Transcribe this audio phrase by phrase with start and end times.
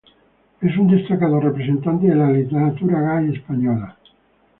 [0.61, 3.97] Es un destacado representante de la literatura gay española.